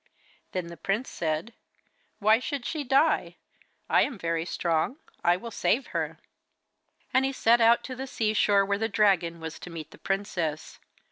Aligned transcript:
Then 0.53 0.65
the 0.65 0.77
prince 0.77 1.11
said: 1.11 1.53
'Why 2.17 2.39
should 2.39 2.65
she 2.65 2.83
die? 2.83 3.35
I 3.87 4.01
am 4.01 4.17
very 4.17 4.45
strong, 4.45 4.97
I 5.23 5.37
will 5.37 5.51
save 5.51 5.85
her.' 5.93 6.17
And 7.13 7.23
he 7.23 7.31
set 7.31 7.61
out 7.61 7.83
to 7.83 7.95
the 7.95 8.07
sea 8.07 8.33
shore, 8.33 8.65
where 8.65 8.79
the 8.79 8.89
dragon 8.89 9.39
was 9.39 9.59
to 9.59 9.69
meet 9.69 9.91
the 9.91 9.99
princess. 9.99 10.79